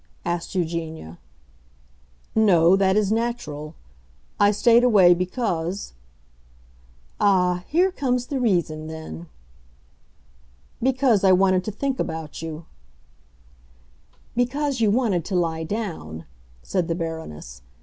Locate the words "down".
15.63-16.25